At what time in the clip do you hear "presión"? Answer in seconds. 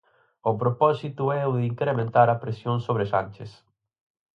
2.43-2.75